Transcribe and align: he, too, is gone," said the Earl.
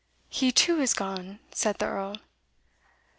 he, 0.29 0.51
too, 0.51 0.81
is 0.81 0.95
gone," 0.95 1.37
said 1.51 1.77
the 1.77 1.85
Earl. 1.85 2.15